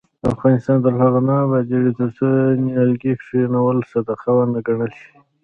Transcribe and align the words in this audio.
افغانستان 0.33 0.77
تر 0.85 0.93
هغو 1.01 1.19
نه 1.27 1.33
ابادیږي، 1.45 1.91
ترڅو 1.99 2.27
نیالګي 2.65 3.13
کښینول 3.21 3.77
صدقه 3.91 4.29
ونه 4.35 4.59
ګڼل 4.67 4.91
شي. 4.99 5.09